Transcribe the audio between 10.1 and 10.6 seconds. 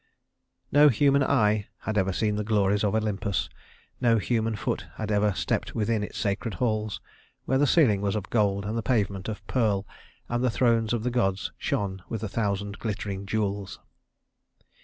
and the